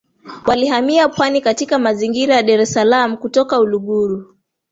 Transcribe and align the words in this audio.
Walihamia 0.45 1.09
pwani 1.09 1.41
katika 1.41 1.79
mazingira 1.79 2.35
ya 2.35 2.43
Dar 2.43 2.59
es 2.61 2.73
salaam 2.73 3.17
kutoka 3.17 3.59
Uluguru 3.59 4.35